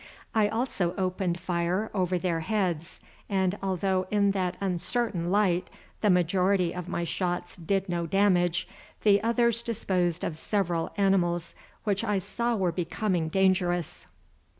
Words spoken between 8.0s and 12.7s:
damage, the others disposed of several animals which I saw